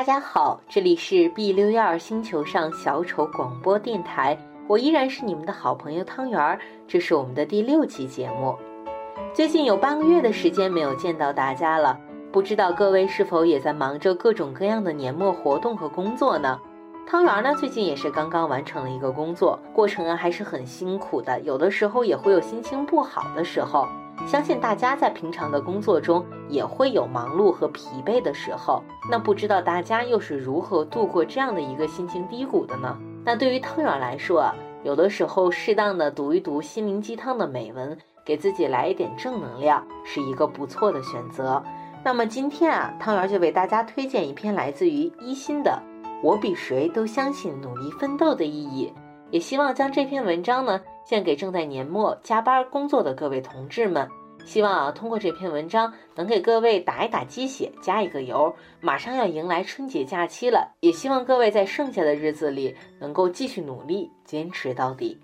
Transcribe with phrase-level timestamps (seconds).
[0.00, 4.34] 大家好，这里是 B 六幺二星球上小丑广播电台，
[4.66, 6.58] 我依然是你们的好朋友汤圆儿，
[6.88, 8.56] 这是我们的第六期节目。
[9.34, 12.00] 最近有半个月的时间没有见到大家了，
[12.32, 16.58] 不知道各位是否也在忙着各种各样的年末活动和工作呢？
[17.06, 23.86] 汤圆儿呢，最近也是刚刚完成了一个工作，过程啊还是很辛苦的，有的时候也会有心情不好的时候。
[24.26, 32.96] 相信大家在平常的工作中也会有忙碌和疲惫的时候，那不知道大家又是如何度过这样的一个心情低谷的呢？
[33.24, 34.52] 那对于汤圆来说，
[34.84, 41.62] 有的时候适当的读一读心灵鸡汤的美文，给自己来一点正能量，是一个不错的选择。
[42.04, 45.70] 那么今天啊，汤圆就为大家推荐一篇来自于一心的
[46.22, 48.90] 《我比谁都相信努力奋斗的意义》，
[49.30, 50.80] 也希望将这篇文章呢。
[51.10, 54.08] 献给正在年末加班工作的各位同志们，
[54.44, 58.54] 希望啊通过这篇文章能给各位打一打鸡血，加一个油。
[58.80, 65.18] 马上要迎来春节假期了，也希望各位在剩下的日子里能够继续努力，坚持到底。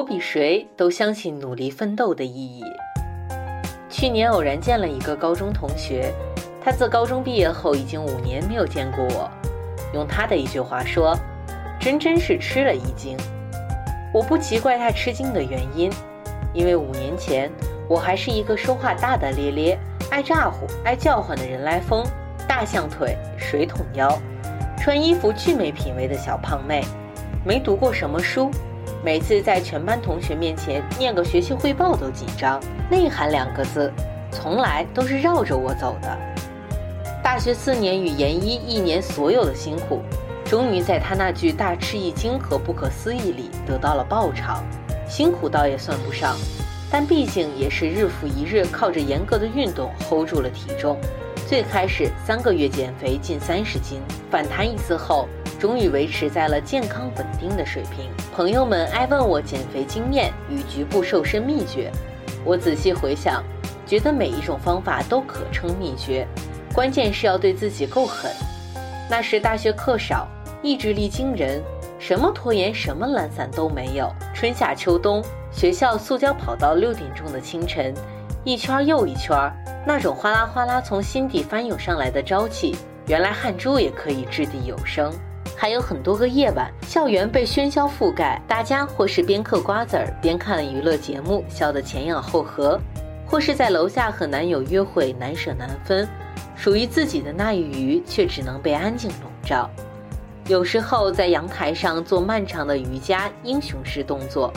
[0.00, 2.64] 我比谁都相信努力奋斗的意义。
[3.90, 6.10] 去年偶然见了一个高中同学，
[6.58, 9.30] 他自高中毕业后已经五年没有见过我。
[9.92, 11.14] 用他的一句话说，
[11.78, 13.14] 真真是吃了一惊。
[14.10, 15.92] 我不奇怪他吃惊的原因，
[16.54, 17.50] 因为五年前
[17.86, 19.78] 我还是一个说话大大咧咧、
[20.10, 22.02] 爱咋呼、爱叫唤的人来疯、
[22.48, 24.18] 大象腿、水桶腰、
[24.78, 26.82] 穿衣服巨没品位的小胖妹，
[27.44, 28.50] 没读过什么书。
[29.02, 33.90] 每次在全班同学面前念个学习汇报都紧张，内涵两个字，
[34.30, 36.18] 从来都是绕着我走的。
[37.22, 40.02] 大学四年与研一一年所有的辛苦，
[40.44, 44.62] 终于在他那句大吃一惊和不可思议里得到了报偿。
[45.08, 46.36] 辛苦倒也算不上，
[46.90, 50.98] 但毕竟也是日复一日靠着严格的运动 hold 住了体重。
[51.48, 53.98] 最开始三个月减肥近三十斤，
[54.30, 55.26] 反弹一次后。
[55.60, 58.10] 终于维持在了健康稳定的水平。
[58.34, 61.92] 朋友们爱问我减肥经验与局部瘦身秘诀，
[62.46, 63.44] 我仔细回想，
[63.86, 66.26] 觉得每一种方法都可称秘诀，
[66.72, 68.32] 关键是要对自己够狠。
[69.10, 70.26] 那时大学课少，
[70.62, 71.62] 意志力惊人，
[71.98, 74.10] 什么拖延、什么懒散都没有。
[74.32, 75.22] 春夏秋冬，
[75.52, 77.92] 学校塑胶跑道六点钟的清晨，
[78.44, 79.36] 一圈又一圈，
[79.86, 82.74] 那种哗啦哗啦从心底翻涌上来的朝气，
[83.08, 85.12] 原来汗珠也可以掷地有声。
[85.60, 92.80] 还有很多个夜晚，校园被喧嚣覆盖，大家或是边嗑瓜子儿边看娱乐节目，笑得前仰后合；
[93.26, 96.08] 或是在楼下和男友约会，难舍难分。
[96.56, 99.68] 属于自己的那一隅，却只能被安静笼罩。
[100.46, 104.50] 有时候在阳台上做漫长的瑜伽英雄式动作，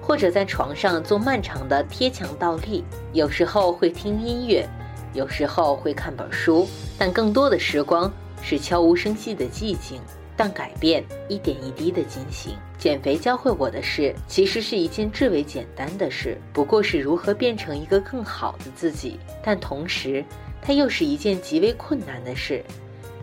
[0.00, 2.82] 或者在床上做漫长的贴墙倒立。
[3.12, 4.66] 有时候会听音乐，
[5.12, 6.66] 有时候会看本书，
[6.96, 10.00] 但更多的时光是悄无声息的寂静。
[10.36, 12.54] 但改变一点一滴的进行。
[12.78, 19.18] 减肥教会我的事，其实是一件至为简单的事，不过是如何变成一个更好的自己。
[19.42, 20.22] 但同时，
[20.60, 22.62] 它又是一件极为困难的事，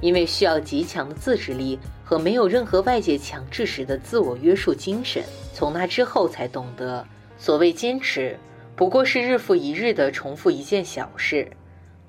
[0.02, 5.23] 因为需要极强的自制力和没有任何外界强制时的自我约束精神。
[5.53, 7.06] 从那之后才懂得，
[7.38, 8.38] 所谓坚持，
[8.75, 11.47] 不过是日复一日的重复一件小事，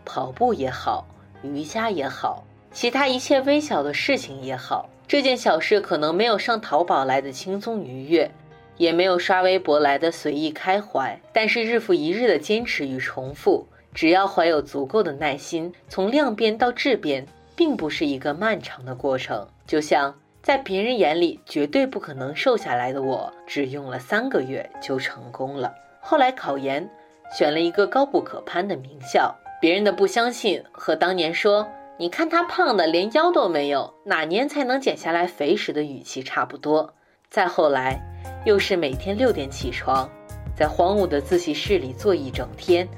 [0.05, 1.07] 跑步也好，
[1.43, 4.89] 瑜伽也好，其他一切微小的事情也好。
[5.07, 8.31] 这件小事可能没有上淘宝来的轻松愉悦，
[8.77, 19.47] 也没有刷微博来的随意开怀，但是日复一日的坚持与重复，只要怀有足够的耐心，从量变到质变，并不是一个漫长的过程。
[19.67, 25.73] 就像在别人眼里绝对不可能瘦下来的我，只用了三个月就成功了。
[26.01, 26.89] 后来考研，
[27.37, 31.67] 选了一个高不可攀的名校，别人的不相信和当年说。
[31.97, 36.93] 你看他胖的连腰都没有，哪年才能减下来肥时的语气差不多。
[37.31, 38.01] 再后来，
[38.45, 40.11] 又是每天六点起床，
[40.57, 42.89] 在荒芜的自习室里坐一整天，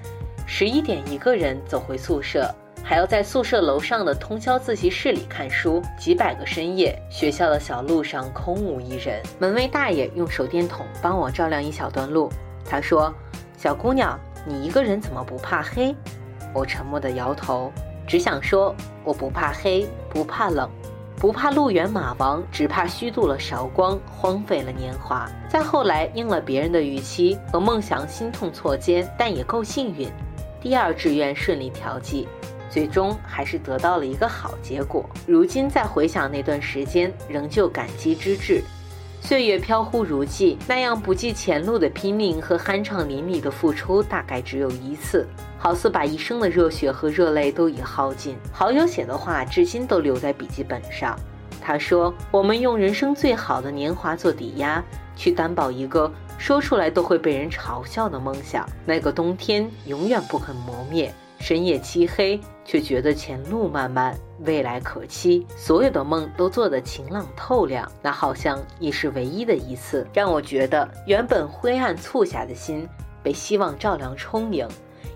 [0.46, 2.50] 十一点一个人走回宿舍，
[2.82, 12.30] 还要在宿舍楼上的通宵自习室里看书，几百个深夜，学校的小路上空无一人，门卫大爷用手电筒帮我照亮一小段路。
[12.64, 13.14] 他说
[13.58, 15.94] ：“小姑娘，你一个人怎么不怕黑？”
[16.54, 17.70] 我沉默地摇头。
[18.06, 18.74] 只想说，
[19.04, 20.70] 我不怕黑，不怕冷，
[21.16, 25.28] 不怕路远马亡，只怕虚度了韶光，荒废了年华。
[25.48, 30.08] 再后来，应了别人的预期和梦想，心痛错肩，但也够幸运。
[30.60, 32.28] 第二志愿顺利调剂，
[32.70, 35.04] 最终还是得到了一个好结果。
[35.26, 38.62] 如今再回想那段时间，仍旧感激之至。
[39.26, 45.26] 岁月飘忽如寄，那样不计前路的拼命和酣畅淋漓的付出，大概只有一次，
[45.58, 48.36] 好似把一生的热血和热泪都已耗尽。
[48.52, 51.18] 好友写的话，至今都留在笔记本上。
[51.60, 54.80] 他说：“我们用人生最好的年华做抵押，
[55.16, 56.08] 去担保一个
[56.38, 58.64] 说出来都会被人嘲笑的梦想。
[58.84, 65.46] 那个冬天永远不肯磨灭。”深夜漆黑，却觉得前路漫漫，未来可期。
[65.56, 72.86] 所有的梦都做得晴朗透亮，那好像也是唯一的一次，让我觉得原本灰暗促狭的心
[73.22, 74.68] 被希望照亮充盈。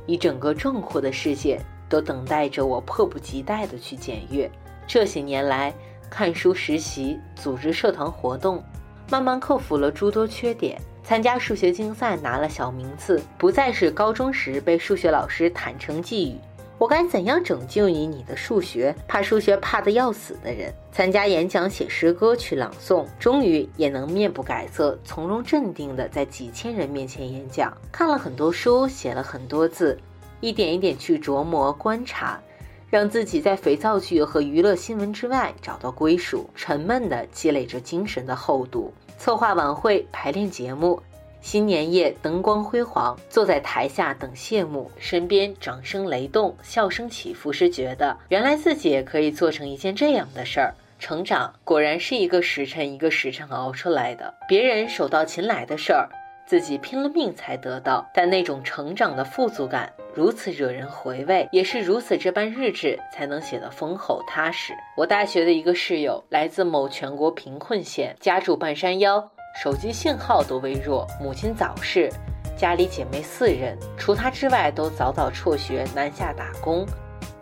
[0.07, 4.51] 一整个壮阔的世界都等待着我，迫不及待地去检阅。
[4.87, 5.75] 这些年来，
[6.09, 8.63] 看书、实习、组织社团活动，
[9.11, 10.81] 慢慢克服了诸多缺点。
[11.03, 16.37] 参加数学竞赛拿了小名次，不再是高中时被数学老师坦诚寄语
[16.81, 18.07] ：“我该怎样拯救你？
[18.07, 27.77] 你的数学怕数学怕得要死的人。”参加演讲写诗歌去朗诵，终于也能面不改色、从容镇定地在几千人面前演讲。
[27.93, 29.99] 看了很多书，写了很多字，
[30.41, 32.41] 一点一点去琢磨观察，
[32.89, 38.91] 让自己在肥皂剧和娱乐新闻之外找到归属，沉闷地积累着精神的厚度。
[39.19, 40.99] 策划晚会、排练节目，
[41.41, 50.75] 新年夜灯光辉煌，坐在台下等谢幕，身边掌声雷动，笑声起伏时，觉得原来自己也可以做成一件这样的事儿。
[50.99, 56.09] 成长果然是一个时辰一个时辰熬出来的，别人手到擒来的事儿。
[56.47, 64.75] 自己拼了命才得到，但那种成长的富足感如此惹人回味，也是如此这般日志才能写得丰厚踏实。
[64.97, 72.11] 我大学的一个室友来自某全国贫困县，家住半山腰，手机信号都微弱，母亲早逝，
[72.57, 76.87] 家里姐妹四人，除她之外都早早辍学南下打工，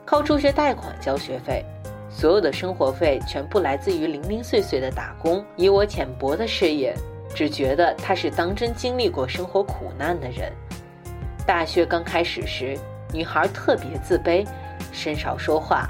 [0.05, 1.65] 靠助学贷款交学费，
[2.11, 5.45] 所有的生活费全部来自于零零碎碎的打工。
[5.57, 6.95] 以我浅薄的视野。
[7.35, 10.51] 只觉得她是当真经历过生活苦难的人。
[11.47, 12.77] 大学刚开始时，
[13.13, 14.45] 女孩特别自卑，
[14.93, 15.89] 甚少说话，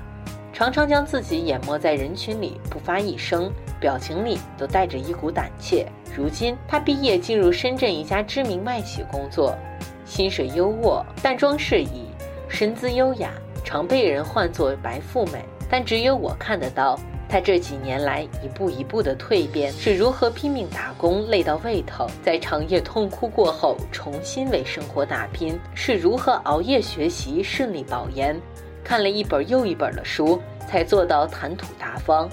[0.59, 5.87] 常常将自己淹没在人群里，不发一声，表情里都带着一股胆怯。
[6.17, 9.57] 如今，他毕业进入深圳一家知名外企工作，
[10.05, 12.09] 薪水优渥，淡妆适宜，
[12.49, 13.31] 身姿优雅，
[13.63, 15.45] 常被人唤作“白富美”。
[15.71, 16.99] 但只有我看得到。
[17.31, 28.35] 他这几年来一步一步的蜕变，是如何拼命打工累到胃疼，在长夜痛哭过后重新为生活打拼，是如何熬夜学习顺利保研，
[28.89, 32.27] 看了一本又一本的书才做到谈吐大方，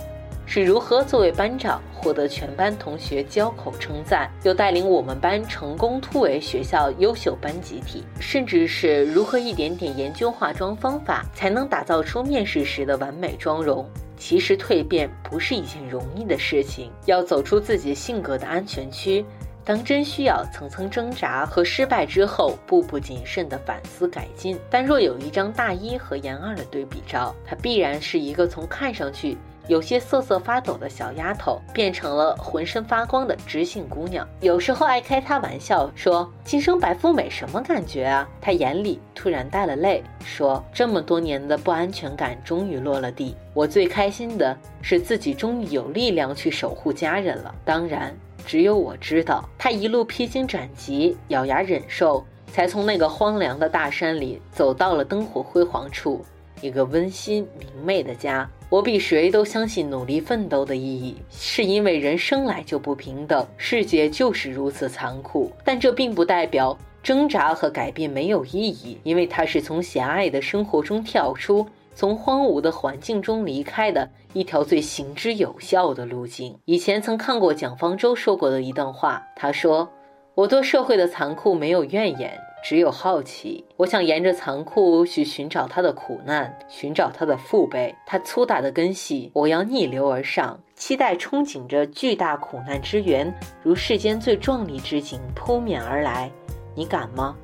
[0.46, 13.86] 是如何作为班长获得全班同学交口称赞，又带领我们班成功突围学校优秀班集体，甚至是如何一点点研究化妆方法，才能打造出面试时的完美妆容。
[14.16, 19.26] 其实蜕变不是一件容易的事情，要走出自己性格的安全区，
[19.66, 24.58] 当真需要层层挣扎和失败之后，步步谨慎的反思改进。
[24.70, 29.36] 但若有一张大一和研二的对比照，她必然是一个从看上去。
[29.68, 34.28] 有些瑟瑟发抖的小丫头变成了浑身发光的知性姑娘。
[34.40, 43.36] 有时候爱开他玩笑说：“今生白富美什么感觉啊？”她眼里突然带了泪，说：“这么多年的不安全感终于落了地。
[43.56, 47.56] 我最开心的是自己终于有力量去守护家人了。
[47.66, 56.24] 当然，只有我知道，他一路披荆斩棘，咬牙忍受，才从那个荒凉的大山里走到了灯火辉煌处，
[56.62, 65.52] 一个温馨明媚的家。”我比谁都相信努力奋斗的意义，是因为人生来就不平等，世界就是如此残酷。
[65.64, 76.56] 但这并不代表挣扎和改变没有意义，因为它是从狭隘的生活中跳出，从荒芜的环境中离开的一条最行之有效的路径。
[76.66, 79.90] 以前曾看过蒋方舟说过的一段话，他说
[80.36, 82.38] ：“我对社会的残酷没有怨言。”
[82.68, 89.30] 只有好奇，我想沿着残酷去寻找他的苦难，寻找他的父辈，他粗大的根系。
[89.36, 96.32] 我要逆流而上，期待憧憬着巨大苦难之源，如世间最壮丽之景扑面而来。
[96.74, 97.36] 你敢吗？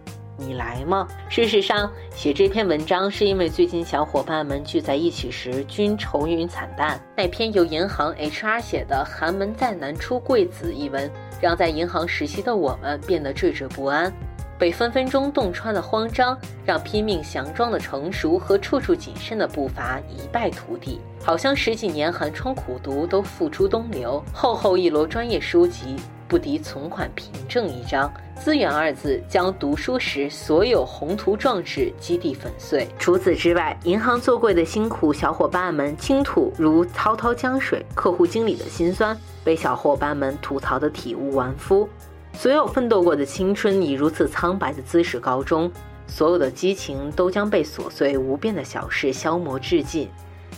[0.42, 1.08] 你来吗？
[1.30, 7.00] 事实上，写这篇文章是因为最近小伙伴们聚在一起时均愁云惨淡。
[7.16, 14.12] 那篇由银行 HR 写的《寒门再难出贵子》一文，让在银行实习的我们变得惴惴不安。
[14.58, 24.24] 被分分钟洞穿的慌张，让拼命强装的成熟和处处谨慎的步伐一败涂地，好像十几年寒窗苦读都付诸东流。
[24.32, 25.96] 厚厚一摞专业书籍，
[26.32, 28.10] 不敌存款凭证一张。
[28.38, 32.88] 资源二字将读书时所有宏图壮志击地粉碎。
[32.98, 41.88] 除此之外，银行做柜的辛苦，小伙伴们倾吐如滔滔江水；客户经理的辛酸，被小伙伴们吐槽的体无完肤。
[42.32, 45.70] 所有奋斗过的青春以如此苍白的姿势告终，
[46.08, 50.10] 所有的激情都将被琐碎无边的小事消磨殆尽。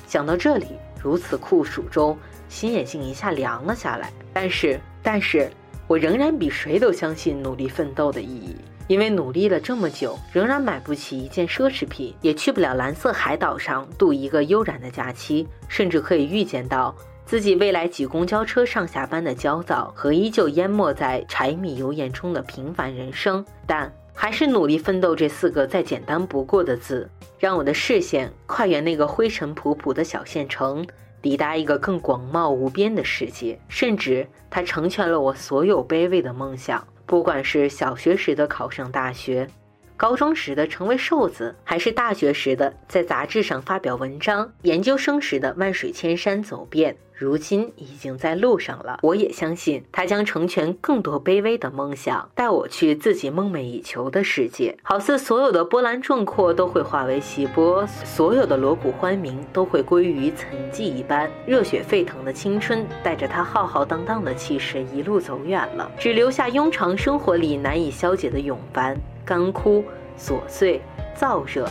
[0.06, 0.68] 想到这里，
[1.02, 2.16] 如此酷暑中，
[2.48, 4.14] 心也竟一下凉了下来。
[4.32, 5.50] 但是，但是。
[5.94, 8.56] 我仍然比谁都相信努力奋斗的意义，
[8.88, 16.96] 因为努力了这么久，仍然买不起一件奢侈品，也去不了蓝色海岛上度一个悠然的假期，甚至可以预见到
[17.28, 23.46] 自己未来挤公交车上下班的焦躁和依旧淹没在柴米油盐中的平凡人生。
[23.68, 27.08] 但还是努力奋斗这四个再简单不过的字，
[27.38, 30.84] 让我的视线跨越那个灰尘仆仆的小县城。
[31.24, 36.86] 抵达一个更广袤无边的世界，甚至它成全了我所有卑微的梦想。
[37.06, 39.48] 不管是小学时的考上大学，
[39.96, 46.96] 高中时的成为瘦子，还是大学时的在杂志上发表文章，研究生时的万水千山走遍。
[47.16, 54.76] 如今已经在路上了，我也相信他将成全更多卑微的梦想，带我去自己梦寐以求的世界。
[54.82, 61.32] 好似所有的波澜壮阔都会化为细波，所有的锣鼓欢鸣都会归于沉寂一般。
[61.46, 69.84] 热血沸腾的青春，带着他浩浩荡荡的气势一路走远了，只留下庸常生活里难以消解的永烦、干枯、
[70.18, 70.82] 琐碎、
[71.18, 71.70] 燥热。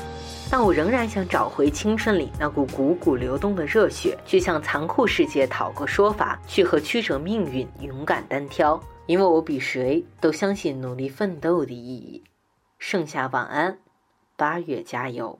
[0.50, 8.78] 但我仍然想找回青春里那股汩汩流动的热血，去向残酷世界讨个说法，去和曲折命运勇敢单挑。
[9.06, 12.22] 因为我比谁都相信努力奋斗的意义。
[12.78, 13.78] 盛夏晚安，
[14.36, 15.38] 八月加油。